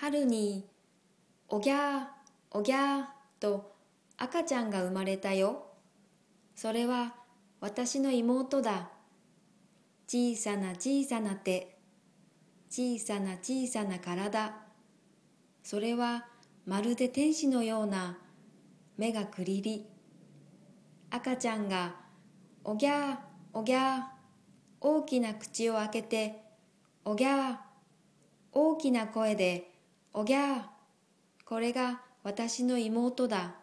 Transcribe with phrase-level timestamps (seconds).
[0.00, 0.66] 春に
[1.50, 2.04] おぎゃー
[2.52, 3.04] おぎゃー
[3.38, 3.76] と
[4.16, 5.66] 赤ちゃんが生まれたよ。
[6.56, 7.16] それは
[7.60, 8.88] 私の妹だ。
[10.06, 11.76] 小さな小さな手、
[12.70, 14.54] 小さな小さな体。
[15.62, 16.24] それは
[16.64, 18.16] まるで天使のような
[18.96, 19.86] 目がくりり。
[21.10, 21.94] 赤ちゃんが
[22.64, 23.16] おぎゃー
[23.52, 24.00] おぎゃー
[24.80, 26.42] 大きな口を開けて
[27.04, 27.56] おぎゃー
[28.52, 29.66] 大きな声で
[30.12, 30.62] おぎゃー
[31.44, 33.54] これが私の妹だ。